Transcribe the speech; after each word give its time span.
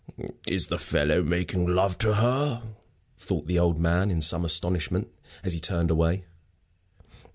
"Is 0.47 0.65
the 0.65 0.79
fellow 0.79 1.21
making 1.21 1.67
love 1.67 1.99
to 1.99 2.15
her?" 2.15 2.63
thought 3.19 3.45
the 3.45 3.59
old 3.59 3.77
man, 3.79 4.09
in 4.09 4.19
some 4.19 4.43
astonishment, 4.43 5.09
as 5.43 5.53
he 5.53 5.59
turned 5.59 5.91
away. 5.91 6.25